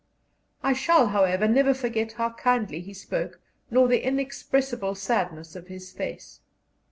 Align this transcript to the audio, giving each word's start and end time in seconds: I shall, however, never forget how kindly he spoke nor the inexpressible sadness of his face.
I 0.63 0.73
shall, 0.73 1.09
however, 1.09 1.47
never 1.47 1.75
forget 1.75 2.13
how 2.13 2.31
kindly 2.31 2.79
he 2.81 2.91
spoke 2.91 3.39
nor 3.69 3.87
the 3.87 4.03
inexpressible 4.03 4.95
sadness 4.95 5.55
of 5.55 5.67
his 5.67 5.91
face. 5.91 6.39